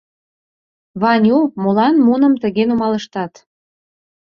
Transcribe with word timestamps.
—Ваню, 1.01 1.37
молан 1.63 1.95
муным 2.05 2.33
тыге 2.41 2.63
нумалыштат? 2.67 3.33